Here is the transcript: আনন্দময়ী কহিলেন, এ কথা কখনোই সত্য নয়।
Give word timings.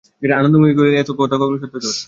আনন্দময়ী 0.37 0.73
কহিলেন, 0.77 0.97
এ 1.01 1.03
কথা 1.19 1.35
কখনোই 1.41 1.59
সত্য 1.63 1.75
নয়। 1.77 1.97